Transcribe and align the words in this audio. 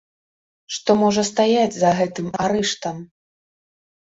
Што 0.77 0.95
можа 1.01 1.23
стаяць 1.31 1.75
за 1.77 1.93
гэтым 2.01 2.33
арыштам? 2.47 2.97